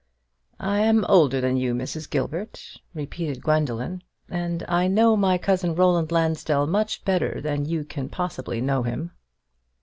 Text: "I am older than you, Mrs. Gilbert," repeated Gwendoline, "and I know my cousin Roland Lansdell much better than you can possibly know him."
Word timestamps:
"I 0.59 0.79
am 0.79 1.05
older 1.05 1.39
than 1.41 1.57
you, 1.57 1.75
Mrs. 1.75 2.09
Gilbert," 2.09 2.79
repeated 2.95 3.43
Gwendoline, 3.43 4.01
"and 4.27 4.65
I 4.67 4.87
know 4.87 5.15
my 5.15 5.37
cousin 5.37 5.75
Roland 5.75 6.11
Lansdell 6.11 6.65
much 6.65 7.05
better 7.05 7.39
than 7.39 7.65
you 7.65 7.83
can 7.83 8.09
possibly 8.09 8.61
know 8.61 8.81
him." 8.81 9.11